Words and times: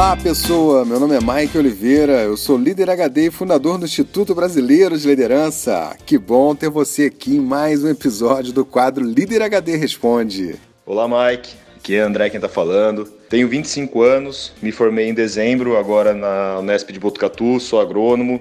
Olá, 0.00 0.16
pessoa! 0.16 0.82
Meu 0.82 0.98
nome 0.98 1.14
é 1.14 1.20
Mike 1.20 1.58
Oliveira, 1.58 2.22
eu 2.22 2.34
sou 2.34 2.56
líder 2.56 2.88
HD 2.88 3.26
e 3.26 3.30
fundador 3.30 3.76
do 3.76 3.84
Instituto 3.84 4.34
Brasileiro 4.34 4.96
de 4.96 5.06
Liderança. 5.06 5.94
Que 6.06 6.16
bom 6.16 6.54
ter 6.54 6.70
você 6.70 7.04
aqui 7.04 7.36
em 7.36 7.40
mais 7.40 7.84
um 7.84 7.88
episódio 7.88 8.50
do 8.50 8.64
quadro 8.64 9.04
Líder 9.04 9.42
HD 9.42 9.76
Responde. 9.76 10.54
Olá, 10.86 11.06
Mike. 11.06 11.54
Aqui 11.76 11.96
é 11.96 12.00
André 12.00 12.30
quem 12.30 12.38
está 12.38 12.48
falando. 12.48 13.04
Tenho 13.28 13.46
25 13.46 14.00
anos, 14.00 14.54
me 14.62 14.72
formei 14.72 15.06
em 15.06 15.12
dezembro, 15.12 15.76
agora 15.76 16.14
na 16.14 16.60
Unesp 16.60 16.90
de 16.90 16.98
Botucatu, 16.98 17.60
sou 17.60 17.78
agrônomo. 17.78 18.40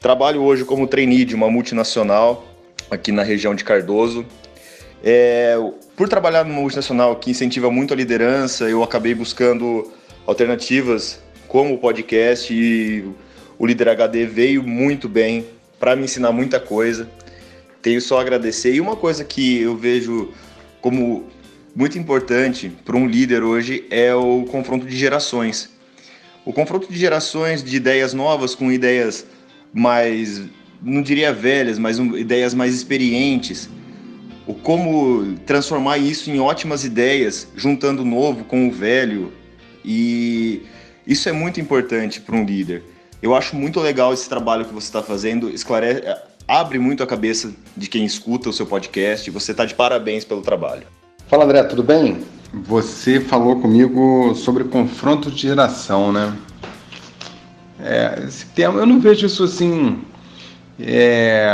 Trabalho 0.00 0.42
hoje 0.42 0.64
como 0.64 0.88
trainee 0.88 1.24
de 1.24 1.36
uma 1.36 1.48
multinacional 1.48 2.44
aqui 2.90 3.12
na 3.12 3.22
região 3.22 3.54
de 3.54 3.62
Cardoso. 3.62 4.26
É, 5.04 5.56
por 5.94 6.08
trabalhar 6.08 6.44
numa 6.44 6.60
multinacional 6.60 7.14
que 7.14 7.30
incentiva 7.30 7.70
muito 7.70 7.94
a 7.94 7.96
liderança, 7.96 8.68
eu 8.68 8.82
acabei 8.82 9.14
buscando 9.14 9.92
alternativas 10.26 11.20
como 11.48 11.74
o 11.74 11.78
podcast 11.78 12.52
e 12.52 13.04
o 13.58 13.66
Líder 13.66 13.88
HD 13.90 14.26
veio 14.26 14.62
muito 14.62 15.08
bem 15.08 15.46
para 15.78 15.94
me 15.94 16.04
ensinar 16.04 16.32
muita 16.32 16.58
coisa. 16.58 17.08
Tenho 17.80 18.00
só 18.00 18.18
a 18.18 18.22
agradecer. 18.22 18.74
E 18.74 18.80
uma 18.80 18.96
coisa 18.96 19.24
que 19.24 19.60
eu 19.60 19.76
vejo 19.76 20.32
como 20.80 21.24
muito 21.74 21.98
importante 21.98 22.72
para 22.84 22.96
um 22.96 23.06
líder 23.06 23.42
hoje 23.42 23.84
é 23.90 24.14
o 24.14 24.44
confronto 24.44 24.86
de 24.86 24.96
gerações. 24.96 25.70
O 26.44 26.52
confronto 26.52 26.90
de 26.90 26.98
gerações 26.98 27.62
de 27.62 27.76
ideias 27.76 28.14
novas 28.14 28.54
com 28.54 28.70
ideias 28.72 29.26
mais, 29.72 30.42
não 30.82 31.02
diria 31.02 31.32
velhas, 31.32 31.78
mas 31.78 31.98
ideias 31.98 32.54
mais 32.54 32.74
experientes. 32.74 33.68
O 34.46 34.54
como 34.54 35.34
transformar 35.44 35.98
isso 35.98 36.30
em 36.30 36.38
ótimas 36.38 36.84
ideias, 36.84 37.48
juntando 37.56 38.02
o 38.02 38.04
novo 38.04 38.44
com 38.44 38.68
o 38.68 38.70
velho, 38.70 39.32
e 39.86 40.66
isso 41.06 41.28
é 41.28 41.32
muito 41.32 41.60
importante 41.60 42.20
para 42.20 42.34
um 42.34 42.44
líder. 42.44 42.82
Eu 43.22 43.34
acho 43.34 43.54
muito 43.54 43.78
legal 43.80 44.12
esse 44.12 44.28
trabalho 44.28 44.64
que 44.64 44.74
você 44.74 44.88
está 44.88 45.00
fazendo, 45.02 45.48
esclarece, 45.48 46.02
abre 46.46 46.78
muito 46.78 47.02
a 47.02 47.06
cabeça 47.06 47.52
de 47.76 47.88
quem 47.88 48.04
escuta 48.04 48.50
o 48.50 48.52
seu 48.52 48.66
podcast. 48.66 49.30
Você 49.30 49.52
está 49.52 49.64
de 49.64 49.74
parabéns 49.74 50.24
pelo 50.24 50.42
trabalho. 50.42 50.82
Fala 51.28 51.44
André, 51.44 51.62
tudo 51.62 51.82
bem? 51.82 52.24
Você 52.52 53.20
falou 53.20 53.60
comigo 53.60 54.34
sobre 54.34 54.64
confronto 54.64 55.30
de 55.30 55.42
geração, 55.42 56.12
né? 56.12 56.36
É, 57.80 58.24
esse 58.26 58.46
tema, 58.46 58.80
eu 58.80 58.86
não 58.86 58.98
vejo 58.98 59.26
isso 59.26 59.44
assim 59.44 60.00
é, 60.80 61.48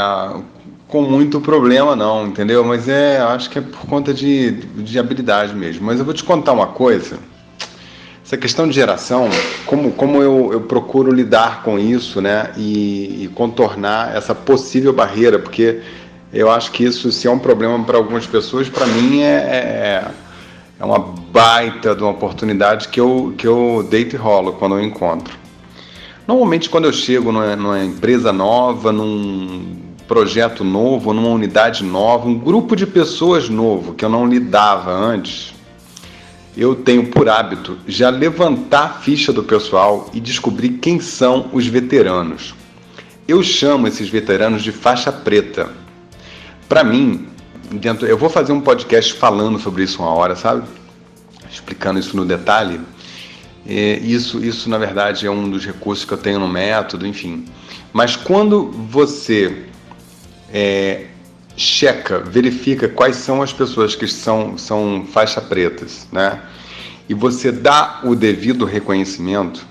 com 0.89 1.03
muito 1.03 1.41
problema, 1.41 1.95
não, 1.95 2.27
entendeu? 2.27 2.65
Mas 2.65 2.89
é, 2.89 3.19
acho 3.19 3.51
que 3.51 3.59
é 3.59 3.63
por 3.63 3.87
conta 3.87 4.15
de, 4.15 4.53
de 4.53 4.99
habilidade 4.99 5.55
mesmo. 5.55 5.85
Mas 5.87 5.99
eu 5.99 6.05
vou 6.05 6.15
te 6.15 6.25
contar 6.25 6.53
uma 6.53 6.69
coisa 6.69 7.19
essa 8.33 8.39
questão 8.39 8.67
de 8.67 8.75
geração, 8.75 9.29
como, 9.67 9.93
como 9.93 10.23
eu, 10.23 10.49
eu 10.55 10.61
procuro 10.63 11.13
lidar 11.13 11.63
com 11.63 11.79
isso, 11.79 12.19
né, 12.23 12.51
e, 12.57 13.25
e, 13.25 13.31
contornar 13.35 14.17
essa 14.17 14.35
possível 14.35 14.91
barreira, 14.91 15.39
porque 15.39 15.81
eu 16.33 16.51
acho 16.51 16.73
que 16.73 16.83
isso, 16.83 17.13
se 17.13 17.29
é 17.29 17.31
um 17.31 17.39
problema 17.39 17.85
para 17.85 17.99
algumas 17.99 18.27
pessoas, 18.27 18.71
para 18.71 18.87
mim 18.87 19.21
é, 19.21 19.35
é, 19.35 20.11
é, 20.81 20.85
uma 20.85 20.99
baita 20.99 21.95
de 21.95 22.03
uma 22.03 22.13
oportunidade 22.13 22.89
que 22.89 22.99
eu, 22.99 23.35
que 23.37 23.47
eu 23.47 23.87
deito 23.91 24.17
e 24.17 24.19
rolo 24.19 24.55
quando 24.55 24.77
eu 24.77 24.83
encontro. 24.83 25.37
Normalmente, 26.27 26.71
quando 26.71 26.87
eu 26.87 26.93
chego 26.93 27.31
numa, 27.33 27.55
numa 27.55 27.85
empresa 27.85 28.33
nova, 28.33 28.91
num 28.93 29.77
projeto 30.09 30.65
novo, 30.65 31.13
numa 31.13 31.29
unidade 31.29 31.85
nova, 31.85 32.27
um 32.27 32.39
grupo 32.39 32.75
de 32.75 32.87
pessoas 32.87 33.51
novo 33.51 33.93
que 33.93 34.03
eu 34.03 34.09
não 34.09 34.27
lidava 34.27 34.91
antes, 34.91 35.53
eu 36.57 36.75
tenho 36.75 37.07
por 37.07 37.29
hábito 37.29 37.79
já 37.87 38.11
levantar 38.11 38.85
a 38.85 38.89
ficha 38.89 39.33
do 39.33 39.43
pessoal 39.43 40.11
e 40.13 40.21
descobrir 40.21 40.71
quem 40.71 41.01
são 41.01 41.49
os 41.53 41.67
veteranos. 41.67 42.55
Eu 43.27 43.43
chamo 43.43 43.87
esses 43.87 44.09
veteranos 44.09 44.63
de 44.63 44.73
faixa 44.73 45.11
preta. 45.11 45.71
Para 46.69 46.85
mim, 46.85 47.29
dentro, 47.71 48.07
eu 48.07 48.19
vou 48.19 48.29
fazer 48.29 48.53
um 48.53 48.61
podcast 48.61 49.15
falando 49.15 49.59
sobre 49.59 49.85
isso 49.85 50.03
uma 50.03 50.13
hora, 50.13 50.37
sabe? 50.37 50.65
Explicando 51.51 51.99
isso 51.99 52.17
no 52.17 52.25
detalhe. 52.25 52.81
É, 53.67 53.99
isso, 53.99 54.45
isso 54.45 54.69
na 54.69 54.77
verdade 54.77 55.27
é 55.27 55.31
um 55.31 55.49
dos 55.49 55.65
recursos 55.65 56.05
que 56.05 56.13
eu 56.13 56.19
tenho 56.19 56.39
no 56.39 56.49
método, 56.49 57.07
enfim. 57.07 57.45
Mas 57.93 58.17
quando 58.17 58.71
você 58.71 59.67
é, 60.53 61.07
checa, 61.57 62.19
verifica 62.19 62.89
quais 62.89 63.17
são 63.17 63.43
as 63.43 63.53
pessoas 63.53 63.95
que 63.95 64.07
são, 64.07 64.57
são 64.57 65.07
faixa 65.13 65.41
pretas, 65.41 66.07
né? 66.11 66.41
E 67.09 67.15
você 67.15 67.53
dá 67.53 68.01
o 68.05 68.15
devido 68.15 68.65
reconhecimento, 68.65 69.67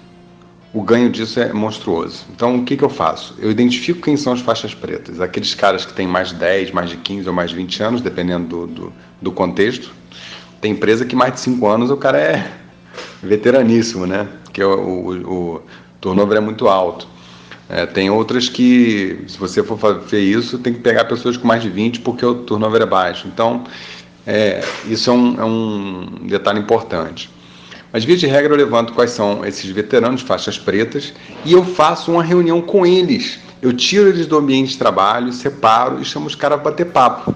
o 0.73 0.81
ganho 0.81 1.09
disso 1.09 1.39
é 1.39 1.51
monstruoso. 1.51 2.25
Então, 2.33 2.57
o 2.57 2.63
que, 2.63 2.77
que 2.77 2.83
eu 2.83 2.89
faço? 2.89 3.35
Eu 3.39 3.51
identifico 3.51 4.01
quem 4.01 4.15
são 4.15 4.31
as 4.31 4.39
faixas 4.39 4.73
pretas, 4.73 5.19
aqueles 5.19 5.53
caras 5.53 5.85
que 5.85 5.93
têm 5.93 6.07
mais 6.07 6.29
de 6.29 6.35
10, 6.35 6.71
mais 6.71 6.89
de 6.89 6.97
15 6.97 7.27
ou 7.27 7.33
mais 7.33 7.49
de 7.49 7.55
20 7.57 7.83
anos, 7.83 8.01
dependendo 8.01 8.47
do, 8.47 8.67
do, 8.67 8.93
do 9.21 9.31
contexto. 9.31 9.91
Tem 10.61 10.71
empresa 10.71 11.05
que 11.05 11.15
mais 11.15 11.33
de 11.33 11.39
5 11.41 11.67
anos 11.67 11.89
o 11.89 11.97
cara 11.97 12.19
é 12.19 12.51
veteraníssimo, 13.21 14.05
né? 14.05 14.27
Porque 14.43 14.63
o, 14.63 14.79
o, 14.79 15.55
o 15.55 15.61
turnover 15.99 16.37
é 16.37 16.41
muito 16.41 16.67
alto. 16.67 17.07
É, 17.73 17.85
tem 17.85 18.09
outras 18.09 18.49
que, 18.49 19.23
se 19.27 19.37
você 19.37 19.63
for 19.63 19.79
fazer 19.79 20.19
isso, 20.19 20.59
tem 20.59 20.73
que 20.73 20.81
pegar 20.81 21.05
pessoas 21.05 21.37
com 21.37 21.47
mais 21.47 21.61
de 21.63 21.69
20 21.69 22.01
porque 22.01 22.25
o 22.25 22.35
turnover 22.35 22.81
é 22.81 22.85
baixo. 22.85 23.29
Então, 23.33 23.63
é, 24.27 24.61
isso 24.89 25.09
é 25.09 25.13
um, 25.13 25.39
é 25.39 25.45
um 25.45 26.27
detalhe 26.27 26.59
importante. 26.59 27.29
Mas, 27.93 28.03
via 28.03 28.17
de 28.17 28.27
regra, 28.27 28.51
eu 28.51 28.57
levanto 28.57 28.91
quais 28.91 29.11
são 29.11 29.45
esses 29.45 29.69
veteranos, 29.69 30.21
faixas 30.21 30.59
pretas, 30.59 31.13
e 31.45 31.53
eu 31.53 31.63
faço 31.63 32.11
uma 32.11 32.21
reunião 32.21 32.61
com 32.61 32.85
eles. 32.85 33.39
Eu 33.61 33.71
tiro 33.71 34.09
eles 34.09 34.27
do 34.27 34.37
ambiente 34.37 34.71
de 34.71 34.77
trabalho, 34.77 35.31
separo 35.31 36.01
e 36.01 36.03
chamo 36.03 36.27
os 36.27 36.35
caras 36.35 36.59
para 36.59 36.71
bater 36.71 36.87
papo. 36.87 37.33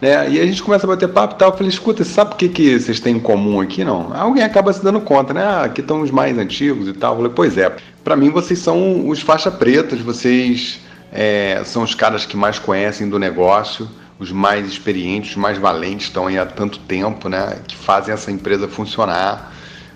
Né? 0.00 0.30
E 0.30 0.40
a 0.40 0.46
gente 0.46 0.62
começa 0.62 0.86
a 0.86 0.88
bater 0.88 1.08
papo 1.08 1.34
e 1.34 1.38
tal. 1.38 1.50
Eu 1.50 1.56
falei, 1.56 1.68
escuta, 1.68 2.04
sabe 2.04 2.34
o 2.34 2.36
que, 2.36 2.48
que 2.48 2.78
vocês 2.78 3.00
têm 3.00 3.16
em 3.16 3.20
comum 3.20 3.60
aqui? 3.60 3.84
Não. 3.84 4.14
Alguém 4.14 4.42
acaba 4.42 4.72
se 4.72 4.82
dando 4.82 5.00
conta, 5.00 5.34
né? 5.34 5.42
Ah, 5.42 5.64
aqui 5.64 5.80
estão 5.80 6.02
os 6.02 6.10
mais 6.10 6.38
antigos 6.38 6.88
e 6.88 6.92
tal. 6.92 7.12
Eu 7.12 7.16
falei, 7.18 7.32
pois 7.34 7.58
é, 7.58 7.74
para 8.04 8.16
mim 8.16 8.30
vocês 8.30 8.58
são 8.58 9.08
os 9.08 9.20
faixa 9.20 9.50
pretas, 9.50 10.00
vocês 10.00 10.80
é, 11.12 11.62
são 11.64 11.82
os 11.82 11.94
caras 11.94 12.24
que 12.24 12.36
mais 12.36 12.58
conhecem 12.58 13.08
do 13.08 13.18
negócio, 13.18 13.88
os 14.18 14.30
mais 14.30 14.66
experientes, 14.66 15.30
os 15.30 15.36
mais 15.36 15.58
valentes, 15.58 16.06
estão 16.06 16.26
aí 16.26 16.38
há 16.38 16.46
tanto 16.46 16.78
tempo, 16.80 17.28
né? 17.28 17.58
Que 17.66 17.76
fazem 17.76 18.14
essa 18.14 18.30
empresa 18.30 18.68
funcionar. 18.68 19.52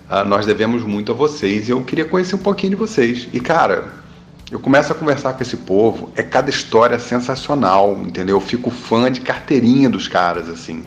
Ah, 0.09 0.23
nós 0.23 0.45
devemos 0.45 0.83
muito 0.83 1.11
a 1.13 1.15
vocês 1.15 1.69
e 1.69 1.71
eu 1.71 1.81
queria 1.81 2.05
conhecer 2.05 2.35
um 2.35 2.39
pouquinho 2.39 2.71
de 2.71 2.75
vocês. 2.75 3.27
E 3.31 3.39
cara, 3.39 4.02
eu 4.53 4.59
começo 4.59 4.91
a 4.91 4.95
conversar 4.95 5.33
com 5.33 5.41
esse 5.41 5.57
povo, 5.57 6.11
é 6.15 6.21
cada 6.21 6.47
história 6.47 6.99
sensacional, 6.99 7.99
entendeu? 8.05 8.35
Eu 8.35 8.39
fico 8.39 8.69
fã 8.69 9.11
de 9.11 9.19
carteirinha 9.19 9.89
dos 9.89 10.07
caras, 10.07 10.47
assim. 10.47 10.85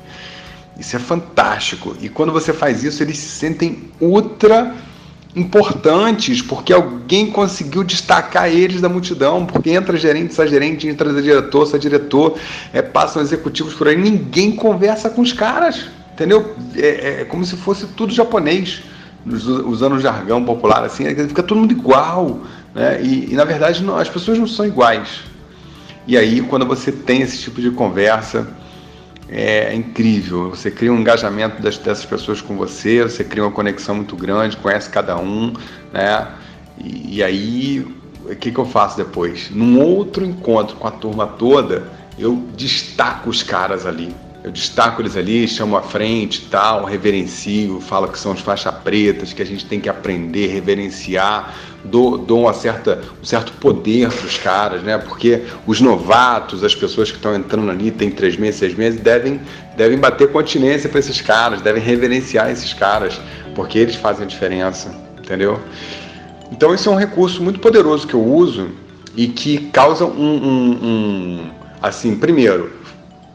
Isso 0.79 0.95
é 0.95 1.01
fantástico. 1.01 1.97
E 2.01 2.09
quando 2.09 2.31
você 2.31 2.53
faz 2.53 2.85
isso, 2.85 3.03
eles 3.03 3.19
se 3.19 3.29
sentem 3.29 3.91
ultra 4.01 4.73
importantes, 5.35 6.41
porque 6.41 6.73
alguém 6.73 7.33
conseguiu 7.33 7.83
destacar 7.83 8.49
eles 8.49 8.81
da 8.81 8.89
multidão, 8.89 9.45
porque 9.45 9.71
entra 9.71 9.97
gerente, 9.97 10.33
sai 10.33 10.47
gerente, 10.47 10.87
entra 10.87 11.13
diretor, 11.21 11.67
sai 11.67 11.81
diretor, 11.81 12.39
é, 12.73 12.81
passam 12.81 13.21
executivos 13.21 13.75
por 13.75 13.89
aí, 13.89 13.97
ninguém 13.97 14.53
conversa 14.53 15.11
com 15.11 15.23
os 15.23 15.33
caras, 15.33 15.89
entendeu? 16.13 16.55
É, 16.77 17.23
é 17.23 17.25
como 17.25 17.45
se 17.45 17.57
fosse 17.57 17.85
tudo 17.89 18.15
japonês, 18.15 18.81
usando 19.27 19.97
o 19.97 19.99
jargão 19.99 20.45
popular, 20.45 20.85
assim, 20.85 21.05
fica 21.27 21.43
todo 21.43 21.59
mundo 21.59 21.73
igual, 21.73 22.43
né? 22.77 23.03
E, 23.03 23.33
e 23.33 23.35
na 23.35 23.45
verdade 23.45 23.83
não, 23.83 23.97
as 23.97 24.09
pessoas 24.09 24.39
não 24.39 24.47
são 24.47 24.67
iguais. 24.67 25.21
E 26.07 26.17
aí 26.17 26.43
quando 26.43 26.67
você 26.67 26.93
tem 26.93 27.23
esse 27.23 27.39
tipo 27.39 27.61
de 27.61 27.71
conversa 27.71 28.47
é, 29.29 29.75
incrível. 29.75 30.51
Você 30.51 30.71
cria 30.71 30.93
um 30.93 31.01
engajamento 31.01 31.61
das, 31.61 31.79
dessas 31.79 32.05
pessoas 32.05 32.41
com 32.41 32.57
você, 32.57 33.03
você 33.03 33.25
cria 33.25 33.43
uma 33.43 33.51
conexão 33.51 33.97
muito 33.97 34.15
grande, 34.15 34.57
conhece 34.57 34.89
cada 34.91 35.17
um, 35.17 35.53
né? 35.93 36.29
E, 36.79 37.17
e 37.17 37.23
aí 37.23 37.81
o 38.25 38.37
que, 38.37 38.51
que 38.51 38.59
eu 38.59 38.67
faço 38.67 38.97
depois? 38.97 39.51
Num 39.51 39.81
outro 39.81 40.25
encontro 40.25 40.77
com 40.77 40.87
a 40.87 40.91
turma 40.91 41.27
toda, 41.27 41.91
eu 42.19 42.45
destaco 42.57 43.31
os 43.31 43.43
caras 43.43 43.87
ali 43.87 44.15
eu 44.47 44.53
destaco 44.53 45.03
eles 45.03 45.17
ali, 45.17 45.49
chamo 45.49 45.77
à 45.77 45.83
frente 45.83 46.43
tal, 46.43 46.85
reverencio, 46.85 47.81
falo 47.81 48.07
que 48.07 48.17
são 48.17 48.33
os 48.33 48.41
faixa 48.41 48.71
pretas, 48.71 49.33
que 49.33 49.43
a 49.43 49.45
gente 49.45 49.67
tem 49.67 49.81
que 49.81 49.89
aprender, 49.89 50.47
reverenciar, 50.47 51.53
dou, 51.91 52.19
dou 52.19 52.43
uma 52.43 52.53
certa, 52.53 53.01
um 53.21 53.25
certo 53.25 53.53
poder 53.53 54.11
para 54.11 54.27
os 54.27 54.39
caras, 54.39 54.83
né? 54.83 54.99
Porque 54.99 55.43
os 55.67 55.81
novatos, 55.81 56.63
as 56.63 56.75
pessoas 56.75 57.11
que 57.11 57.17
estão 57.17 57.35
entrando 57.35 57.71
ali, 57.71 57.91
tem 57.91 58.11
três 58.11 58.37
meses, 58.37 58.61
seis 58.61 58.75
meses, 58.75 59.01
devem, 59.01 59.41
devem 59.77 59.99
bater 59.99 60.31
continência 60.31 60.89
para 60.89 60.99
esses 60.99 61.21
caras, 61.21 61.61
devem 61.61 61.83
reverenciar 61.83 62.51
esses 62.51 62.73
caras, 62.73 63.21
porque 63.55 63.79
eles 63.79 63.95
fazem 63.95 64.25
a 64.25 64.29
diferença, 64.29 64.95
entendeu? 65.19 65.61
Então 66.53 66.75
esse 66.75 66.87
é 66.87 66.91
um 66.91 66.97
recurso 66.97 67.43
muito 67.43 67.61
poderoso 67.61 68.07
que 68.07 68.15
eu 68.15 68.25
uso 68.25 68.69
e 69.17 69.29
que 69.29 69.59
causa 69.71 70.05
um, 70.05 70.11
um, 70.11 70.71
um 70.83 71.51
assim, 71.83 72.17
primeiro, 72.17 72.73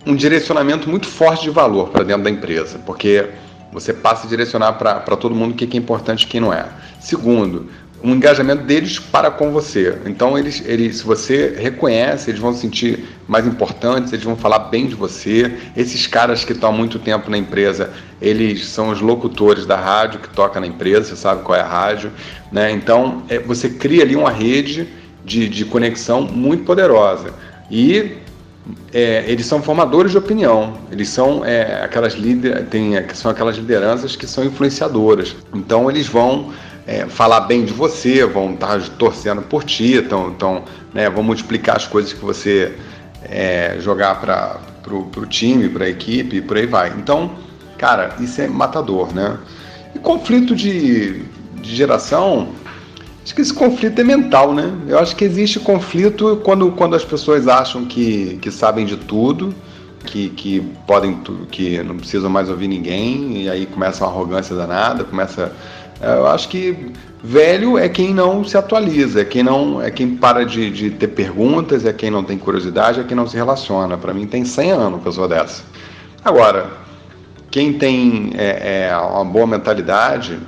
um 0.06 0.16
direcionamento 0.16 0.90
muito 0.90 1.08
forte 1.08 1.44
de 1.44 1.50
valor 1.50 1.90
para 1.90 2.04
dentro 2.04 2.24
da 2.24 2.30
empresa, 2.30 2.80
porque 2.86 3.28
você 3.72 3.94
passa 3.94 4.28
a 4.28 4.30
direcionar 4.30 4.74
para 4.74 5.16
todo 5.16 5.34
mundo 5.34 5.52
o 5.52 5.56
que 5.56 5.78
é 5.78 5.80
importante 5.80 6.24
e 6.24 6.26
o 6.26 6.30
que 6.30 6.40
não 6.40 6.54
é. 6.54 6.66
Segundo, 7.00 7.70
um 8.04 8.16
engajamento 8.16 8.64
deles 8.64 8.98
para 8.98 9.30
com 9.30 9.52
você. 9.52 9.98
Então, 10.06 10.38
eles, 10.38 10.64
eles, 10.66 10.98
se 10.98 11.04
você 11.04 11.56
reconhece, 11.58 12.32
eles 12.32 12.42
vão 12.42 12.54
se 12.54 12.62
sentir 12.62 13.06
mais 13.28 13.46
importantes, 13.46 14.12
eles 14.12 14.26
vão 14.26 14.36
falar 14.36 14.60
bem 14.60 14.88
de 14.88 14.96
você. 14.96 15.52
Esses 15.76 16.08
caras 16.08 16.44
que 16.44 16.54
estão 16.54 16.70
há 16.70 16.74
muito 16.74 16.98
tempo 16.98 17.30
na 17.30 17.38
empresa, 17.38 17.92
eles 18.22 18.66
são 18.68 18.90
os 18.90 19.02
locutores 19.02 19.66
da 19.66 19.76
rádio 19.76 20.20
que 20.20 20.30
toca 20.30 20.60
na 20.60 20.68
empresa, 20.68 21.10
você 21.10 21.16
sabe 21.16 21.44
qual 21.44 21.58
é 21.58 21.62
a 21.62 21.68
rádio. 21.68 22.12
Né? 22.52 22.72
Então, 22.72 23.24
é, 23.30 23.38
você 23.40 23.70
cria 23.70 24.04
ali 24.04 24.16
uma 24.16 24.32
rede 24.32 24.88
de, 25.24 25.48
de 25.48 25.64
conexão 25.66 26.22
muito 26.22 26.64
poderosa. 26.64 27.34
E 27.70 28.18
é, 28.94 29.24
eles 29.28 29.46
são 29.46 29.62
formadores 29.62 30.12
de 30.12 30.18
opinião, 30.18 30.74
eles 30.92 31.10
são 31.10 31.44
é, 31.46 31.84
aquelas 31.84 32.14
lider, 32.14 32.66
tem, 32.66 32.94
são 33.14 33.32
aquelas 33.32 33.58
lideranças 33.58 34.16
que 34.16 34.28
são 34.28 34.44
influenciadoras. 34.44 35.36
Então, 35.54 35.90
eles 35.90 36.08
vão 36.08 36.52
é, 36.86 37.06
falar 37.06 37.42
bem 37.42 37.64
de 37.64 37.74
você, 37.74 38.26
vão 38.26 38.54
estar 38.54 38.82
torcendo 38.98 39.42
por 39.42 39.64
ti, 39.64 39.96
então, 39.96 40.30
então 40.30 40.64
né, 40.94 41.10
vão 41.10 41.24
multiplicar 41.24 41.76
as 41.78 41.88
coisas 41.88 42.14
que 42.14 42.24
você 42.24 42.76
é, 43.24 43.78
jogar 43.80 44.20
para 44.20 44.60
o 44.94 45.26
time, 45.26 45.70
para 45.70 45.86
a 45.86 45.90
equipe 45.90 46.38
e 46.38 46.42
por 46.42 46.58
aí 46.58 46.66
vai. 46.66 46.90
Então, 46.98 47.32
cara, 47.78 48.16
isso 48.20 48.42
é 48.42 48.48
matador, 48.48 49.14
né? 49.14 49.38
E 49.96 50.00
conflito 50.00 50.56
de, 50.56 51.24
de 51.62 51.76
geração, 51.76 52.50
acho 53.24 53.36
que 53.36 53.42
esse 53.42 53.54
conflito 53.54 54.00
é 54.00 54.04
mental, 54.04 54.54
né? 54.54 54.72
Eu 54.88 55.00
acho 55.00 55.16
que 55.16 55.24
existe 55.24 55.60
conflito 55.60 56.42
quando, 56.44 56.72
quando 56.72 56.96
as 56.96 57.06
pessoas 57.06 57.48
acham 57.48 57.86
que, 57.86 58.40
que 58.42 58.52
sabem 58.52 58.86
de 58.86 58.98
tudo, 58.98 59.54
que, 60.06 60.30
que 60.30 60.62
podem 60.88 61.20
que 61.52 61.82
não 61.84 61.98
precisam 61.98 62.30
mais 62.30 62.50
ouvir 62.50 62.68
ninguém, 62.68 63.44
e 63.44 63.50
aí 63.50 63.66
começa 63.66 64.04
uma 64.04 64.12
arrogância 64.12 64.56
danada, 64.56 65.04
começa 65.04 65.54
eu 66.02 66.28
acho 66.28 66.50
que 66.50 66.92
velho 67.24 67.78
é 67.78 67.88
quem 67.88 68.14
não 68.14 68.44
se 68.44 68.58
atualiza, 68.58 69.22
é 69.22 69.26
quem 69.26 69.44
não 69.44 69.82
é 69.82 69.92
quem 69.92 70.16
para 70.16 70.46
de, 70.46 70.70
de 70.70 70.90
ter 70.90 71.08
perguntas, 71.10 71.86
é 71.86 71.94
quem 71.94 72.10
não 72.10 72.24
tem 72.24 72.38
curiosidade, 72.38 73.00
é 73.00 73.04
quem 73.04 73.16
não 73.16 73.28
se 73.28 73.36
relaciona. 73.36 73.98
Para 73.98 74.14
mim 74.14 74.26
tem 74.26 74.44
100 74.44 74.72
anos 74.72 74.88
uma 74.88 75.00
pessoa 75.00 75.28
dessa. 75.28 75.64
Agora, 76.24 76.72
quem 77.50 77.74
tem 77.74 78.32
é, 78.36 78.90
é, 78.90 78.98
uma 78.98 79.26
boa 79.26 79.46
mentalidade 79.46 80.40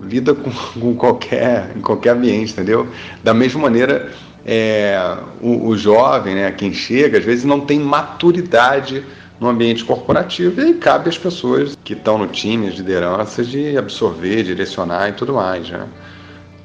lida 0.00 0.34
com, 0.34 0.50
com, 0.80 0.94
qualquer 0.94 1.72
em 1.76 1.80
qualquer 1.80 2.10
ambiente, 2.10 2.52
entendeu? 2.52 2.88
Da 3.22 3.34
mesma 3.34 3.60
maneira, 3.60 4.10
é, 4.44 5.16
o, 5.40 5.68
o 5.68 5.76
jovem, 5.76 6.34
né, 6.34 6.50
quem 6.52 6.72
chega, 6.72 7.18
às 7.18 7.24
vezes 7.24 7.44
não 7.44 7.60
tem 7.60 7.78
maturidade 7.78 9.04
no 9.42 9.48
ambiente 9.48 9.84
corporativo 9.84 10.60
e 10.60 10.66
aí 10.66 10.74
cabe 10.74 11.08
às 11.08 11.18
pessoas 11.18 11.76
que 11.82 11.94
estão 11.94 12.16
no 12.16 12.28
time, 12.28 12.68
as 12.68 12.76
lideranças, 12.76 13.48
de 13.48 13.76
absorver, 13.76 14.44
direcionar 14.44 15.08
e 15.08 15.12
tudo 15.14 15.34
mais. 15.34 15.68
Né? 15.68 15.84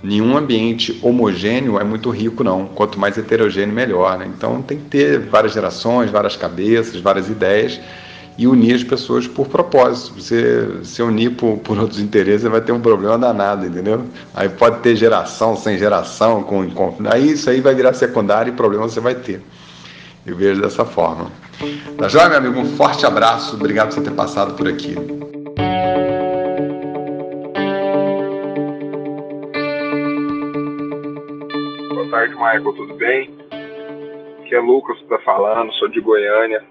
Nenhum 0.03 0.37
ambiente 0.37 0.99
homogêneo 1.01 1.79
é 1.79 1.83
muito 1.83 2.11
rico, 2.11 2.43
não. 2.43 2.67
Quanto 2.67 2.99
mais 2.99 3.17
heterogêneo, 3.17 3.73
melhor. 3.73 4.19
Né? 4.19 4.29
Então 4.37 4.61
tem 4.61 4.77
que 4.77 4.85
ter 4.85 5.17
várias 5.17 5.53
gerações, 5.53 6.11
várias 6.11 6.35
cabeças, 6.35 7.01
várias 7.01 7.27
ideias 7.27 7.79
e 8.37 8.45
unir 8.45 8.75
as 8.75 8.83
pessoas 8.83 9.27
por 9.27 9.47
propósito. 9.47 10.13
Você 10.21 10.83
se 10.83 11.01
unir 11.01 11.31
por, 11.31 11.57
por 11.57 11.79
outros 11.79 11.99
interesses 11.99 12.47
vai 12.47 12.61
ter 12.61 12.73
um 12.73 12.79
problema 12.79 13.17
danado, 13.17 13.65
entendeu? 13.65 14.03
Aí 14.35 14.49
pode 14.49 14.81
ter 14.81 14.95
geração 14.95 15.55
sem 15.55 15.79
geração, 15.79 16.43
com, 16.43 16.69
com 16.69 16.95
aí 17.11 17.31
isso 17.31 17.49
aí 17.49 17.59
vai 17.59 17.73
virar 17.73 17.93
secundário 17.93 18.53
e 18.53 18.55
problema 18.55 18.87
você 18.87 18.99
vai 18.99 19.15
ter. 19.15 19.41
Eu 20.23 20.35
vejo 20.35 20.61
dessa 20.61 20.85
forma. 20.85 21.31
Tá 21.97 22.07
joia, 22.07 22.29
meu 22.29 22.37
amigo? 22.37 22.59
Um 22.59 22.77
forte 22.77 23.03
abraço. 23.03 23.55
Obrigado 23.55 23.87
por 23.87 23.95
você 23.95 24.03
ter 24.03 24.15
passado 24.15 24.55
por 24.55 24.67
aqui. 24.67 24.93
Boa 31.89 32.09
tarde, 32.11 32.35
Michael. 32.35 32.73
Tudo 32.75 32.93
bem? 32.93 33.35
Aqui 34.39 34.53
é 34.53 34.59
Lucas 34.59 34.97
que 34.97 35.03
está 35.05 35.17
falando. 35.19 35.73
Sou 35.73 35.87
de 35.87 35.99
Goiânia. 35.99 36.63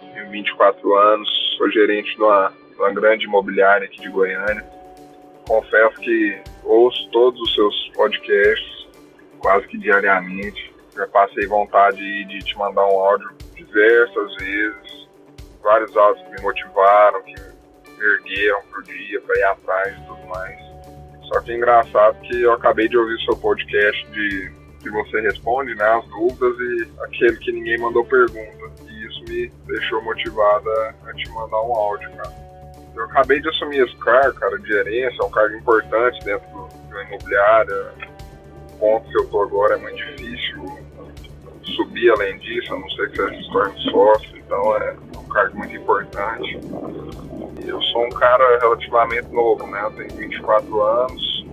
Tenho 0.00 0.28
24 0.28 0.94
anos. 0.96 1.28
Sou 1.56 1.70
gerente 1.70 2.16
de 2.16 2.22
uma, 2.22 2.52
de 2.68 2.78
uma 2.78 2.90
grande 2.90 3.26
imobiliária 3.26 3.86
aqui 3.86 4.00
de 4.00 4.08
Goiânia. 4.08 4.64
Confesso 5.46 6.00
que 6.00 6.36
ouço 6.64 7.08
todos 7.12 7.40
os 7.40 7.54
seus 7.54 7.92
podcasts 7.94 8.88
quase 9.38 9.68
que 9.68 9.78
diariamente 9.78 10.74
já 10.96 11.06
passei 11.06 11.46
vontade 11.46 12.24
de 12.24 12.38
te 12.40 12.58
mandar 12.58 12.84
um 12.86 12.98
áudio 12.98 13.39
diversas 13.70 14.34
vezes, 14.36 15.08
vários 15.62 15.96
áudios 15.96 16.26
que 16.26 16.34
me 16.34 16.42
motivaram, 16.42 17.22
que 17.22 17.34
me 17.34 18.04
ergueram 18.04 18.62
pro 18.70 18.82
dia 18.82 19.20
para 19.20 19.38
ir 19.38 19.44
atrás 19.44 19.96
e 19.96 20.06
tudo 20.06 20.26
mais. 20.26 20.58
Só 21.28 21.40
que 21.40 21.52
é 21.52 21.56
engraçado 21.56 22.20
que 22.22 22.42
eu 22.42 22.52
acabei 22.52 22.88
de 22.88 22.96
ouvir 22.96 23.14
o 23.14 23.20
seu 23.20 23.36
podcast 23.36 24.06
de 24.10 24.52
que 24.80 24.90
você 24.90 25.20
responde, 25.20 25.74
né, 25.74 25.84
as 25.84 26.04
dúvidas 26.08 26.56
e 26.58 26.88
aquele 27.04 27.36
que 27.36 27.52
ninguém 27.52 27.78
mandou 27.78 28.04
pergunta. 28.04 28.70
E 28.88 29.06
isso 29.06 29.22
me 29.28 29.46
deixou 29.66 30.02
motivada 30.02 30.94
a 31.06 31.12
te 31.12 31.28
mandar 31.30 31.60
um 31.62 31.74
áudio, 31.74 32.10
cara. 32.16 32.32
Eu 32.96 33.04
acabei 33.04 33.40
de 33.40 33.48
assumir 33.48 33.84
esse 33.84 33.96
cargo, 33.98 34.34
cara, 34.40 34.58
de 34.58 34.66
gerência, 34.66 35.22
é 35.22 35.24
um 35.24 35.30
cargo 35.30 35.54
importante 35.54 36.24
dentro 36.24 36.48
do, 36.50 36.66
do 36.88 37.02
imobiliário. 37.02 37.86
O 38.72 38.78
ponto 38.78 39.08
que 39.08 39.18
eu 39.18 39.28
tô 39.28 39.42
agora 39.42 39.74
é 39.74 39.78
muito 39.78 39.96
difícil 39.96 40.79
subir 41.80 42.10
além 42.10 42.38
disso, 42.38 42.74
a 42.74 42.78
não 42.78 42.90
ser 42.90 43.10
que 43.10 43.16
você 43.16 43.36
se 43.36 43.50
torne 43.50 43.90
sócio, 43.90 44.36
então 44.36 44.76
é 44.76 44.96
um 45.16 45.28
cargo 45.28 45.58
muito 45.58 45.76
importante. 45.76 46.58
E 47.64 47.68
eu 47.68 47.80
sou 47.82 48.04
um 48.04 48.10
cara 48.10 48.58
relativamente 48.58 49.28
novo, 49.32 49.66
né? 49.66 49.80
Eu 49.82 49.90
tenho 49.92 50.10
24 50.16 50.82
anos, 50.82 51.46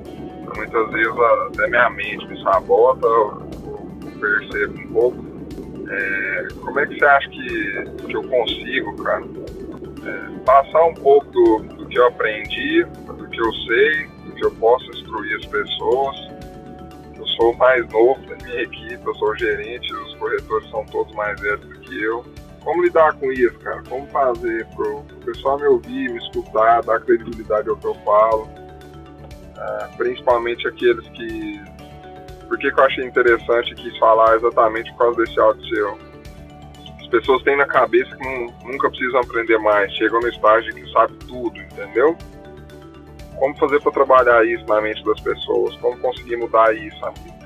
muitas 0.56 0.92
vezes 0.92 1.20
até 1.48 1.68
minha 1.68 1.90
mente 1.92 2.28
me 2.28 2.44
sabota, 2.44 3.08
eu, 3.08 3.48
percebo 4.20 4.80
um 4.80 4.94
pouco. 4.94 5.28
É, 5.90 6.48
como 6.60 6.80
é 6.80 6.86
que 6.86 7.00
você 7.00 7.06
acha 7.06 7.30
que, 7.30 8.06
que 8.08 8.14
eu 8.14 8.24
consigo, 8.24 9.04
cara, 9.04 9.24
é, 10.04 10.40
passar 10.44 10.84
um 10.84 10.94
pouco 10.96 11.26
do, 11.32 11.60
do 11.60 11.86
que 11.86 11.98
eu 11.98 12.08
aprendi, 12.08 12.84
do 12.84 13.30
que 13.30 13.40
eu 13.40 13.54
sei, 13.54 14.08
do 14.26 14.32
que 14.34 14.46
eu 14.46 14.52
posso 14.56 14.86
instruir 14.90 15.38
as 15.38 15.46
pessoas 15.46 16.27
sou 17.38 17.52
o 17.54 17.58
mais 17.58 17.88
novo 17.90 18.20
da 18.26 18.36
minha 18.44 18.64
equipe, 18.64 19.00
eu 19.06 19.16
sou 19.16 19.30
o 19.30 19.36
gerente, 19.38 19.94
os 19.94 20.16
corretores 20.16 20.70
são 20.70 20.84
todos 20.88 21.14
mais 21.16 21.40
velhos 21.40 21.62
do 21.62 21.80
que 21.80 22.04
eu. 22.04 22.26
Como 22.64 22.84
lidar 22.84 23.14
com 23.14 23.32
isso, 23.32 23.58
cara? 23.60 23.82
Como 23.88 24.06
fazer 24.08 24.66
para 24.76 24.90
o 24.90 25.04
pessoal 25.24 25.58
me 25.58 25.68
ouvir, 25.68 26.12
me 26.12 26.18
escutar, 26.18 26.84
dar 26.84 27.00
credibilidade 27.00 27.70
ao 27.70 27.78
que 27.78 27.86
eu 27.86 27.96
falo? 28.04 28.44
Uh, 28.44 29.98
principalmente 29.98 30.68
aqueles 30.68 31.08
que. 31.10 31.62
Por 32.48 32.58
que, 32.58 32.72
que 32.72 32.80
eu 32.80 32.84
achei 32.84 33.06
interessante 33.06 33.76
quis 33.76 33.98
falar 33.98 34.36
exatamente 34.36 34.92
por 34.94 35.00
causa 35.00 35.24
desse 35.24 35.40
áudio 35.40 35.66
seu? 35.68 36.00
As 37.00 37.08
pessoas 37.08 37.44
têm 37.44 37.56
na 37.56 37.66
cabeça 37.66 38.14
que 38.16 38.54
nunca 38.66 38.90
precisam 38.90 39.20
aprender 39.22 39.58
mais, 39.60 39.92
chegam 39.94 40.20
no 40.20 40.28
estágio 40.28 40.74
que 40.74 40.92
sabe 40.92 41.14
tudo, 41.26 41.58
entendeu? 41.58 42.18
Como 43.40 43.56
fazer 43.58 43.82
para 43.82 43.92
trabalhar 43.92 44.46
isso 44.46 44.66
na 44.68 44.82
mente 44.82 45.04
das 45.04 45.20
pessoas, 45.20 45.76
como 45.78 45.98
conseguir 46.00 46.38
mudar 46.38 46.76
isso, 46.76 47.06
amigo. 47.06 47.38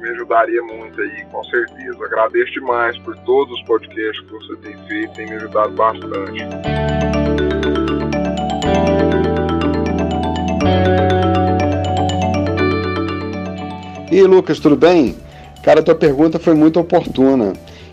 Me 0.00 0.08
ajudaria 0.10 0.60
muito 0.62 1.00
aí, 1.00 1.24
com 1.30 1.44
certeza. 1.44 2.04
Agradeço 2.04 2.52
demais 2.52 2.98
por 2.98 3.16
todos 3.18 3.54
os 3.54 3.62
podcasts 3.66 4.20
que 4.26 4.32
você 4.32 4.56
tem 4.56 4.76
feito, 4.88 5.12
tem 5.14 5.26
me 5.26 5.36
ajudado 5.36 5.72
bastante. 5.72 6.44
E 14.10 14.22
Lucas, 14.24 14.58
tudo 14.58 14.76
bem? 14.76 15.16
Cara, 15.62 15.82
tua 15.82 15.94
pergunta 15.94 16.38
foi 16.40 16.54
muito 16.54 16.80
oportuna. 16.80 17.52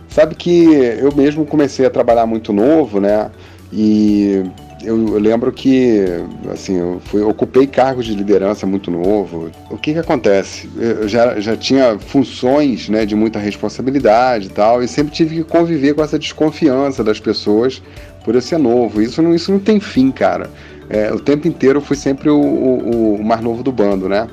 Sabe 0.09 0.33
que 0.33 0.65
eu 0.99 1.15
mesmo 1.15 1.45
comecei 1.45 1.85
a 1.85 1.89
trabalhar 1.91 2.25
muito 2.25 2.51
novo, 2.51 2.99
né? 2.99 3.29
E 3.71 4.43
eu, 4.83 4.95
eu, 5.09 5.19
lembro 5.19 5.51
que 5.51 6.05
assim 6.51 6.77
eu 6.77 7.01
fui, 7.05 7.21
ocupei 7.21 7.67
cargos 7.67 8.05
de 8.05 8.13
liderança 8.13 8.65
muito 8.65 8.89
novo. 8.89 9.51
O 9.69 9.77
que 9.77 9.93
que 9.93 9.99
acontece? 9.99 10.69
Eu 10.77 11.07
já, 11.07 11.39
já 11.39 11.57
tinha 11.57 11.99
funções 11.99 12.87
né, 12.89 13.05
de 13.05 13.15
muita 13.15 13.39
responsabilidade 13.39 14.47
e 14.47 14.49
tal, 14.49 14.81
e 14.81 14.87
sempre 14.87 15.13
tive 15.13 15.35
que 15.37 15.43
conviver 15.43 15.93
com 15.93 16.03
essa 16.03 16.17
desconfiança 16.17 17.03
das 17.03 17.19
pessoas 17.19 17.81
por 18.23 18.35
eu 18.35 18.41
ser 18.41 18.57
novo. 18.57 19.01
Isso 19.01 19.21
não, 19.21 19.35
isso 19.35 19.51
não 19.51 19.59
tem 19.59 19.79
fim, 19.79 20.11
cara. 20.11 20.49
É, 20.89 21.11
o 21.13 21.19
tempo 21.19 21.47
inteiro 21.47 21.79
eu 21.79 21.83
fui 21.83 21.95
sempre 21.95 22.29
o, 22.29 22.39
o, 22.39 23.15
o 23.15 23.23
mais 23.23 23.41
novo 23.41 23.61
do 23.61 23.71
bando, 23.71 24.09
né? 24.09 24.27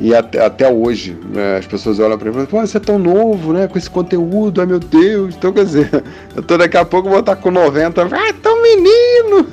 E 0.00 0.14
até, 0.14 0.44
até 0.44 0.68
hoje, 0.68 1.16
né, 1.30 1.58
as 1.58 1.66
pessoas 1.66 2.00
olham 2.00 2.18
para 2.18 2.30
mim 2.30 2.42
e 2.42 2.46
falam, 2.46 2.66
você 2.66 2.78
é 2.78 2.80
tão 2.80 2.98
novo, 2.98 3.52
né? 3.52 3.68
Com 3.68 3.78
esse 3.78 3.88
conteúdo, 3.88 4.60
ai 4.60 4.66
meu 4.66 4.80
Deus. 4.80 5.34
Então, 5.36 5.52
quer 5.52 5.64
dizer, 5.64 6.04
eu 6.34 6.42
tô 6.42 6.58
daqui 6.58 6.76
a 6.76 6.84
pouco 6.84 7.08
vou 7.08 7.20
estar 7.20 7.36
com 7.36 7.50
90, 7.50 8.02
ah, 8.02 8.34
tão 8.42 8.60
menino! 8.60 9.46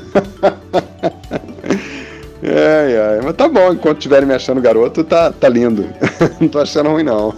é, 2.42 3.18
é, 3.18 3.22
mas 3.24 3.36
tá 3.36 3.48
bom, 3.48 3.72
enquanto 3.72 3.98
estiverem 3.98 4.28
me 4.28 4.34
achando 4.34 4.60
garoto, 4.60 5.04
tá, 5.04 5.32
tá 5.32 5.48
lindo. 5.48 5.86
não 6.42 6.48
tô 6.48 6.60
achando 6.60 6.90
ruim, 6.90 7.04
não. 7.04 7.36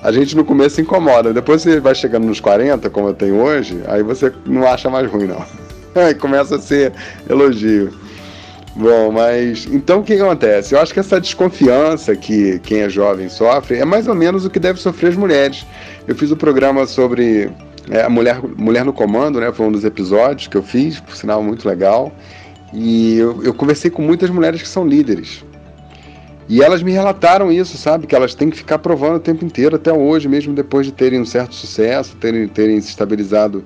a 0.00 0.12
gente 0.12 0.36
no 0.36 0.44
começo 0.44 0.80
incomoda, 0.80 1.32
depois 1.32 1.62
você 1.62 1.80
vai 1.80 1.96
chegando 1.96 2.26
nos 2.26 2.38
40, 2.38 2.88
como 2.90 3.08
eu 3.08 3.14
tenho 3.14 3.42
hoje, 3.42 3.82
aí 3.88 4.04
você 4.04 4.32
não 4.46 4.68
acha 4.68 4.88
mais 4.88 5.10
ruim, 5.10 5.26
não. 5.26 5.44
Aí 5.96 6.14
começa 6.14 6.56
a 6.56 6.60
ser 6.60 6.92
elogio. 7.28 7.92
Bom, 8.78 9.10
mas 9.10 9.66
então 9.66 9.98
o 9.98 10.04
que, 10.04 10.14
acontece? 10.14 10.72
Eu 10.72 10.80
acho 10.80 10.94
que 10.94 11.00
essa 11.00 11.20
desconfiança 11.20 12.14
que 12.14 12.60
quem 12.60 12.82
é 12.82 12.88
jovem 12.88 13.28
sofre 13.28 13.78
é 13.78 13.84
mais 13.84 14.06
ou 14.06 14.14
menos 14.14 14.44
o 14.44 14.50
que 14.50 14.60
deve 14.60 14.78
sofrer 14.78 15.08
as 15.08 15.16
mulheres. 15.16 15.66
Eu 16.06 16.14
fiz 16.14 16.30
o 16.30 16.34
um 16.34 16.36
programa 16.36 16.86
sobre 16.86 17.50
é, 17.90 18.02
a 18.02 18.08
mulher, 18.08 18.40
mulher 18.56 18.84
no 18.84 18.92
comando, 18.92 19.40
né? 19.40 19.52
Foi 19.52 19.66
um 19.66 19.72
dos 19.72 19.84
episódios 19.84 20.46
que 20.46 20.56
eu 20.56 20.62
fiz, 20.62 21.00
por 21.00 21.16
sinal 21.16 21.42
muito 21.42 21.68
legal. 21.68 22.12
E 22.72 23.18
eu, 23.18 23.42
eu 23.42 23.52
conversei 23.52 23.90
com 23.90 24.00
muitas 24.00 24.30
mulheres 24.30 24.62
que 24.62 24.68
são 24.68 24.86
líderes. 24.86 25.44
E 26.48 26.62
elas 26.62 26.80
me 26.80 26.92
relataram 26.92 27.50
isso, 27.50 27.76
sabe? 27.76 28.06
Que 28.06 28.14
elas 28.14 28.32
têm 28.32 28.48
que 28.48 28.58
ficar 28.58 28.78
provando 28.78 29.16
o 29.16 29.20
tempo 29.20 29.44
inteiro, 29.44 29.74
até 29.74 29.92
hoje, 29.92 30.28
mesmo 30.28 30.54
depois 30.54 30.86
de 30.86 30.92
terem 30.92 31.20
um 31.20 31.26
certo 31.26 31.52
sucesso, 31.52 32.14
terem, 32.18 32.46
terem 32.46 32.80
se 32.80 32.90
estabilizado 32.90 33.64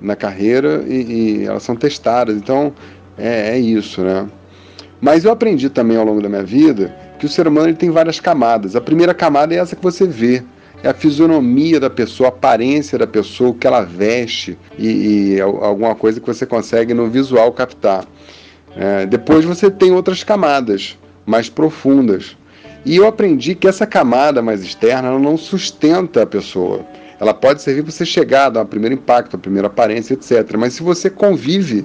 na 0.00 0.16
carreira 0.16 0.82
e, 0.88 1.42
e 1.42 1.44
elas 1.44 1.62
são 1.62 1.76
testadas. 1.76 2.34
Então, 2.34 2.72
é, 3.18 3.50
é 3.50 3.58
isso, 3.58 4.00
né? 4.00 4.26
Mas 5.04 5.22
eu 5.22 5.30
aprendi 5.30 5.68
também 5.68 5.98
ao 5.98 6.04
longo 6.06 6.22
da 6.22 6.30
minha 6.30 6.42
vida 6.42 6.96
que 7.18 7.26
o 7.26 7.28
ser 7.28 7.46
humano 7.46 7.68
ele 7.68 7.76
tem 7.76 7.90
várias 7.90 8.18
camadas. 8.18 8.74
A 8.74 8.80
primeira 8.80 9.12
camada 9.12 9.54
é 9.54 9.58
essa 9.58 9.76
que 9.76 9.82
você 9.82 10.06
vê, 10.06 10.42
é 10.82 10.88
a 10.88 10.94
fisionomia 10.94 11.78
da 11.78 11.90
pessoa, 11.90 12.28
a 12.28 12.32
aparência 12.32 12.96
da 12.96 13.06
pessoa, 13.06 13.50
o 13.50 13.54
que 13.54 13.66
ela 13.66 13.82
veste 13.82 14.56
e, 14.78 15.34
e 15.34 15.40
alguma 15.42 15.94
coisa 15.94 16.18
que 16.18 16.26
você 16.26 16.46
consegue 16.46 16.94
no 16.94 17.10
visual 17.10 17.52
captar. 17.52 18.06
É, 18.74 19.04
depois 19.04 19.44
você 19.44 19.70
tem 19.70 19.92
outras 19.92 20.24
camadas 20.24 20.96
mais 21.26 21.50
profundas. 21.50 22.34
E 22.82 22.96
eu 22.96 23.06
aprendi 23.06 23.54
que 23.54 23.68
essa 23.68 23.86
camada 23.86 24.40
mais 24.40 24.62
externa 24.62 25.18
não 25.18 25.36
sustenta 25.36 26.22
a 26.22 26.26
pessoa. 26.26 26.80
Ela 27.20 27.34
pode 27.34 27.60
servir 27.60 27.82
para 27.82 27.92
você 27.92 28.06
chegar, 28.06 28.48
dar 28.48 28.62
um 28.62 28.66
primeiro 28.66 28.94
impacto, 28.94 29.36
a 29.36 29.38
primeira 29.38 29.66
aparência, 29.66 30.14
etc. 30.14 30.56
Mas 30.56 30.72
se 30.72 30.82
você 30.82 31.10
convive 31.10 31.84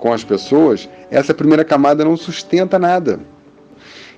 com 0.00 0.12
as 0.12 0.24
pessoas, 0.24 0.88
essa 1.10 1.32
primeira 1.32 1.64
camada 1.64 2.04
não 2.04 2.16
sustenta 2.16 2.78
nada. 2.78 3.20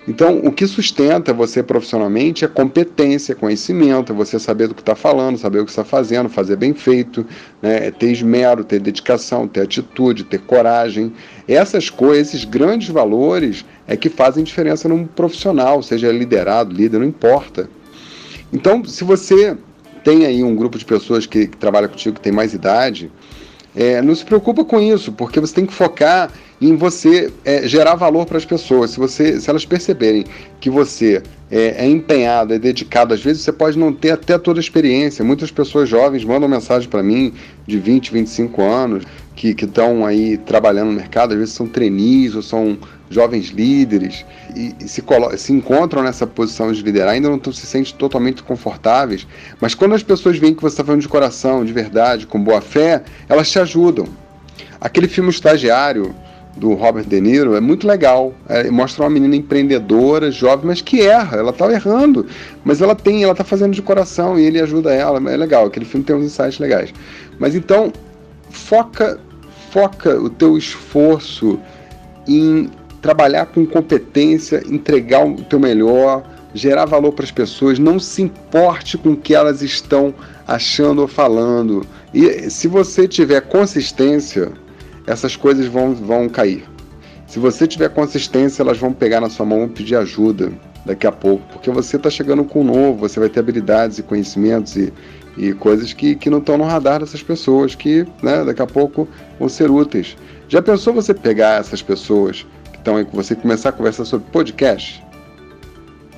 Então, 0.06 0.38
o 0.38 0.50
que 0.50 0.66
sustenta 0.66 1.32
você 1.32 1.62
profissionalmente 1.62 2.44
é 2.44 2.48
competência, 2.48 3.36
conhecimento, 3.36 4.12
você 4.12 4.36
saber 4.36 4.66
do 4.66 4.74
que 4.74 4.82
está 4.82 4.96
falando, 4.96 5.38
saber 5.38 5.60
o 5.60 5.64
que 5.64 5.70
está 5.70 5.84
fazendo, 5.84 6.28
fazer 6.28 6.56
bem 6.56 6.74
feito, 6.74 7.24
né? 7.60 7.86
é 7.86 7.90
ter 7.92 8.10
esmero, 8.10 8.64
ter 8.64 8.80
dedicação, 8.80 9.46
ter 9.46 9.60
atitude, 9.60 10.24
ter 10.24 10.40
coragem. 10.40 11.12
Essas 11.46 11.88
coisas, 11.88 12.28
esses 12.28 12.44
grandes 12.44 12.88
valores, 12.88 13.64
é 13.86 13.96
que 13.96 14.08
fazem 14.08 14.42
diferença 14.42 14.88
num 14.88 15.06
profissional, 15.06 15.80
seja 15.84 16.10
liderado, 16.10 16.74
líder, 16.74 16.98
não 16.98 17.06
importa. 17.06 17.70
Então, 18.52 18.84
se 18.84 19.04
você 19.04 19.56
tem 20.02 20.26
aí 20.26 20.42
um 20.42 20.56
grupo 20.56 20.78
de 20.78 20.84
pessoas 20.84 21.26
que, 21.26 21.46
que 21.46 21.56
trabalha 21.56 21.86
contigo 21.86 22.16
que 22.16 22.20
tem 22.20 22.32
mais 22.32 22.52
idade, 22.52 23.08
é, 23.74 24.02
não 24.02 24.14
se 24.14 24.24
preocupa 24.24 24.64
com 24.64 24.80
isso, 24.80 25.12
porque 25.12 25.40
você 25.40 25.54
tem 25.54 25.66
que 25.66 25.72
focar 25.72 26.30
em 26.60 26.76
você 26.76 27.32
é, 27.44 27.66
gerar 27.66 27.94
valor 27.94 28.26
para 28.26 28.38
as 28.38 28.44
pessoas. 28.44 28.90
Se, 28.90 28.98
você, 28.98 29.40
se 29.40 29.50
elas 29.50 29.64
perceberem 29.64 30.24
que 30.60 30.70
você 30.70 31.22
é, 31.50 31.84
é, 31.84 31.88
empenhado, 31.88 32.54
é 32.54 32.58
dedicado, 32.58 33.14
às 33.14 33.22
vezes 33.22 33.42
você 33.42 33.52
pode 33.52 33.78
não 33.78 33.92
ter 33.92 34.12
até 34.12 34.38
toda 34.38 34.60
a 34.60 34.62
experiência. 34.62 35.24
Muitas 35.24 35.50
pessoas 35.50 35.88
jovens 35.88 36.24
mandam 36.24 36.48
mensagem 36.48 36.88
para 36.88 37.02
mim 37.02 37.32
de 37.66 37.78
20, 37.78 38.12
25 38.12 38.62
anos 38.62 39.04
que 39.34 39.48
estão 39.48 40.04
aí 40.04 40.36
trabalhando 40.36 40.88
no 40.88 40.96
mercado, 40.96 41.32
às 41.32 41.38
vezes 41.38 41.54
são 41.54 41.66
trainees 41.66 42.34
ou 42.34 42.42
são 42.42 42.78
jovens 43.12 43.48
líderes 43.48 44.24
e, 44.54 44.74
e 44.80 44.88
se, 44.88 45.02
se, 45.36 45.52
encontram 45.52 46.02
nessa 46.02 46.26
posição 46.26 46.72
de 46.72 46.82
liderar, 46.82 47.10
ainda 47.10 47.28
não 47.28 47.52
se 47.52 47.66
sentem 47.66 47.94
totalmente 47.94 48.42
confortáveis, 48.42 49.26
mas 49.60 49.74
quando 49.74 49.94
as 49.94 50.02
pessoas 50.02 50.38
veem 50.38 50.54
que 50.54 50.62
você 50.62 50.74
está 50.74 50.84
falando 50.84 51.00
de 51.00 51.08
coração, 51.08 51.64
de 51.64 51.72
verdade, 51.72 52.26
com 52.26 52.42
boa 52.42 52.60
fé, 52.60 53.02
elas 53.28 53.50
te 53.50 53.58
ajudam. 53.58 54.06
Aquele 54.80 55.08
filme 55.08 55.30
Estagiário, 55.30 56.14
do 56.56 56.74
Robert 56.74 57.04
De 57.04 57.20
Niro 57.20 57.54
é 57.54 57.60
muito 57.60 57.86
legal. 57.86 58.32
É, 58.48 58.70
mostra 58.70 59.04
uma 59.04 59.10
menina 59.10 59.36
empreendedora, 59.36 60.30
jovem, 60.30 60.66
mas 60.66 60.80
que 60.80 61.00
erra. 61.00 61.38
Ela 61.38 61.50
está 61.50 61.70
errando, 61.72 62.26
mas 62.64 62.80
ela 62.80 62.94
tem, 62.94 63.22
ela 63.22 63.32
está 63.32 63.44
fazendo 63.44 63.72
de 63.72 63.82
coração 63.82 64.38
e 64.38 64.44
ele 64.44 64.60
ajuda 64.60 64.92
ela. 64.92 65.18
É 65.30 65.36
legal. 65.36 65.66
Aquele 65.66 65.84
filme 65.84 66.04
tem 66.04 66.14
uns 66.14 66.24
insights 66.24 66.58
legais. 66.58 66.92
Mas 67.38 67.54
então 67.54 67.92
foca, 68.50 69.18
foca 69.70 70.18
o 70.20 70.28
teu 70.28 70.56
esforço 70.56 71.58
em 72.28 72.70
trabalhar 73.02 73.46
com 73.46 73.66
competência, 73.66 74.62
entregar 74.64 75.26
o 75.26 75.42
teu 75.42 75.58
melhor, 75.58 76.22
gerar 76.54 76.84
valor 76.84 77.12
para 77.12 77.24
as 77.24 77.32
pessoas, 77.32 77.78
não 77.78 77.98
se 77.98 78.22
importe 78.22 78.96
com 78.96 79.10
o 79.10 79.16
que 79.16 79.34
elas 79.34 79.60
estão 79.60 80.14
achando 80.46 81.02
ou 81.02 81.08
falando. 81.08 81.84
E 82.14 82.48
se 82.48 82.68
você 82.68 83.08
tiver 83.08 83.40
consistência, 83.42 84.52
essas 85.06 85.34
coisas 85.34 85.66
vão, 85.66 85.94
vão 85.94 86.28
cair. 86.28 86.64
Se 87.26 87.38
você 87.38 87.66
tiver 87.66 87.88
consistência, 87.88 88.62
elas 88.62 88.78
vão 88.78 88.92
pegar 88.92 89.20
na 89.20 89.28
sua 89.28 89.44
mão 89.44 89.64
e 89.64 89.68
pedir 89.68 89.96
ajuda 89.96 90.52
daqui 90.84 91.06
a 91.06 91.12
pouco, 91.12 91.44
porque 91.52 91.70
você 91.70 91.96
está 91.96 92.10
chegando 92.10 92.44
com 92.44 92.60
o 92.60 92.64
novo, 92.64 92.98
você 92.98 93.18
vai 93.18 93.28
ter 93.28 93.40
habilidades 93.40 93.98
e 93.98 94.02
conhecimentos 94.02 94.76
e, 94.76 94.92
e 95.36 95.52
coisas 95.54 95.92
que, 95.92 96.14
que 96.14 96.28
não 96.28 96.38
estão 96.38 96.58
no 96.58 96.64
radar 96.64 97.00
dessas 97.00 97.22
pessoas, 97.22 97.74
que 97.74 98.04
né, 98.22 98.44
daqui 98.44 98.62
a 98.62 98.66
pouco 98.66 99.08
vão 99.38 99.48
ser 99.48 99.70
úteis. 99.70 100.16
Já 100.48 100.60
pensou 100.60 100.92
você 100.92 101.14
pegar 101.14 101.60
essas 101.60 101.80
pessoas 101.80 102.44
então 102.82 102.96
aí 102.96 103.06
você 103.12 103.36
começar 103.36 103.68
a 103.68 103.72
conversar 103.72 104.04
sobre 104.04 104.28
podcast, 104.32 105.02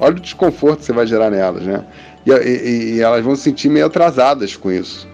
olha 0.01 0.17
o 0.17 0.21
desconforto 0.21 0.79
que 0.79 0.87
você 0.87 0.93
vai 0.95 1.07
gerar 1.07 1.31
nelas, 1.31 1.63
né? 1.63 1.85
E, 2.27 2.31
e, 2.33 2.95
e 2.95 3.01
elas 3.01 3.23
vão 3.23 3.37
se 3.37 3.43
sentir 3.43 3.69
meio 3.69 3.85
atrasadas 3.85 4.57
com 4.57 4.73
isso. 4.73 5.07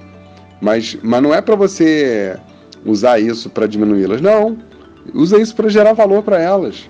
Mas, 0.60 0.96
mas 1.02 1.20
não 1.20 1.34
é 1.34 1.40
para 1.42 1.56
você 1.56 2.38
usar 2.84 3.18
isso 3.18 3.50
para 3.50 3.66
diminuí-las, 3.66 4.20
não. 4.20 4.56
Usa 5.12 5.38
isso 5.38 5.56
para 5.56 5.68
gerar 5.68 5.92
valor 5.92 6.22
para 6.22 6.40
elas. 6.40 6.88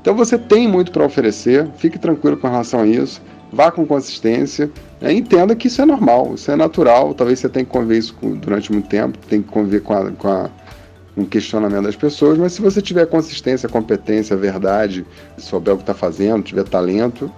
Então 0.00 0.14
você 0.14 0.36
tem 0.36 0.66
muito 0.66 0.90
para 0.90 1.04
oferecer, 1.04 1.68
fique 1.76 1.98
tranquilo 1.98 2.36
com 2.36 2.48
relação 2.48 2.80
a 2.80 2.86
isso, 2.86 3.22
vá 3.52 3.70
com 3.70 3.86
consistência, 3.86 4.70
né? 5.00 5.12
entenda 5.12 5.54
que 5.54 5.68
isso 5.68 5.80
é 5.82 5.84
normal, 5.84 6.32
isso 6.34 6.50
é 6.50 6.56
natural. 6.56 7.14
Talvez 7.14 7.38
você 7.38 7.48
tenha 7.48 7.64
que 7.64 7.70
conviver 7.70 7.98
isso 7.98 8.16
durante 8.22 8.72
muito 8.72 8.88
tempo, 8.88 9.18
tem 9.28 9.40
que 9.40 9.48
conviver 9.48 9.82
com 9.82 9.92
a, 9.92 10.10
com 10.10 10.28
a 10.28 10.50
um 11.16 11.24
questionamento 11.24 11.84
das 11.84 11.96
pessoas, 11.96 12.38
mas 12.38 12.52
se 12.52 12.62
você 12.62 12.80
tiver 12.80 13.06
consistência, 13.06 13.68
competência, 13.68 14.36
verdade, 14.36 15.04
souber 15.38 15.74
o 15.74 15.76
que 15.76 15.82
está 15.82 15.94
fazendo, 15.94 16.42
tiver 16.42 16.64
talento, 16.64 17.30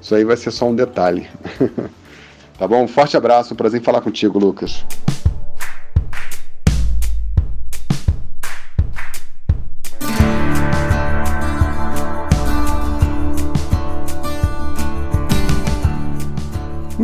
isso 0.00 0.14
aí 0.14 0.24
vai 0.24 0.36
ser 0.36 0.50
só 0.50 0.68
um 0.68 0.74
detalhe. 0.74 1.26
tá 2.58 2.66
bom? 2.66 2.84
Um 2.84 2.88
forte 2.88 3.16
abraço, 3.16 3.54
prazer 3.54 3.80
em 3.80 3.84
falar 3.84 4.00
contigo, 4.00 4.38
Lucas. 4.38 4.84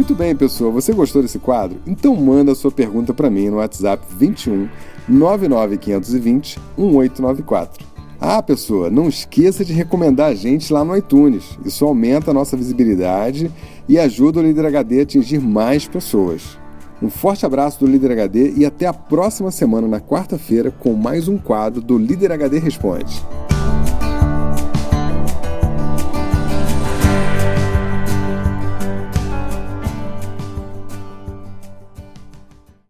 Muito 0.08 0.18
bem, 0.18 0.34
pessoal. 0.34 0.72
Você 0.72 0.94
gostou 0.94 1.20
desse 1.20 1.38
quadro? 1.38 1.82
Então 1.86 2.16
manda 2.16 2.54
sua 2.54 2.70
pergunta 2.70 3.12
para 3.12 3.28
mim 3.28 3.50
no 3.50 3.58
WhatsApp 3.58 4.02
21 4.18 4.66
99520 5.06 6.58
1894. 6.78 7.86
Ah, 8.18 8.42
pessoa, 8.42 8.88
não 8.88 9.06
esqueça 9.06 9.66
de 9.66 9.74
recomendar 9.74 10.30
a 10.30 10.34
gente 10.34 10.72
lá 10.72 10.82
no 10.82 10.96
iTunes. 10.96 11.58
Isso 11.62 11.84
aumenta 11.84 12.30
a 12.30 12.34
nossa 12.34 12.56
visibilidade 12.56 13.52
e 13.86 13.98
ajuda 13.98 14.40
o 14.40 14.42
Líder 14.42 14.64
HD 14.64 15.00
a 15.00 15.02
atingir 15.02 15.40
mais 15.40 15.86
pessoas. 15.86 16.56
Um 17.02 17.10
forte 17.10 17.44
abraço 17.44 17.80
do 17.80 17.86
Líder 17.86 18.12
HD 18.12 18.54
e 18.56 18.64
até 18.64 18.86
a 18.86 18.94
próxima 18.94 19.50
semana, 19.50 19.86
na 19.86 20.00
quarta-feira, 20.00 20.70
com 20.70 20.94
mais 20.94 21.28
um 21.28 21.36
quadro 21.36 21.82
do 21.82 21.98
Líder 21.98 22.32
HD 22.32 22.58
Responde. 22.58 23.22